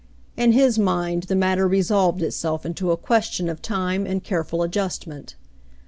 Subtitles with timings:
[0.35, 5.35] In his mind the matter resolved itself into a question of time and careful adjustment.